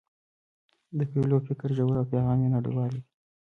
د 0.97 0.99
کویلیو 1.09 1.45
فکر 1.47 1.69
ژور 1.77 1.95
او 1.99 2.09
پیغام 2.13 2.37
یې 2.43 2.49
نړیوال 2.55 2.89
دی. 2.95 3.01